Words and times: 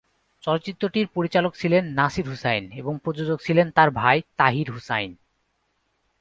চলচ্চিত্রটির 0.43 1.07
পরিচালক 1.07 1.53
ছিলেন 1.55 1.83
নাসির 1.93 2.29
হুসাইন 2.29 2.63
এবং 2.71 2.93
প্রযোজক 3.03 3.39
ছিলেন 3.41 3.67
তার 3.71 3.89
ভাই 3.91 4.17
তাহির 4.37 4.67
হুসাইন। 4.71 5.11